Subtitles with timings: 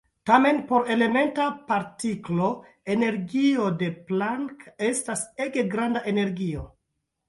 [0.27, 2.49] Tamen por elementa partiklo
[2.95, 6.71] energio de Planck estas ege granda energio.